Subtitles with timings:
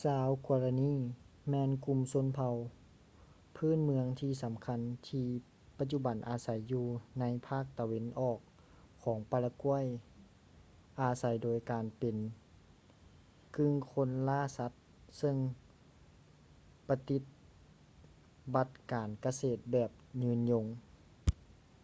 [0.00, 0.94] ຊາວ guaraní
[1.48, 2.56] ແມ່ນກຸ່ມຊົນເຜົ່າ
[3.56, 5.26] ພື້ນເມື່ອງທີສຳຄັນທີ່
[5.78, 6.86] ປະຈຸບັນອາໃສຢູ່
[7.20, 8.38] ໃນພາກຕາເວັນອອກ
[9.02, 9.84] ຂອງປາຣາກວຍ
[11.00, 12.16] ອາໃສໂດຍການເປັນ
[13.56, 14.72] ກຶ່ງຄົນລ່າສັດ
[15.18, 15.36] ເຊິ່ງ
[16.88, 17.22] ປະຕິດ
[18.54, 19.90] ບັດການກະເສດແບບ
[20.22, 20.66] ຢືນຢົງ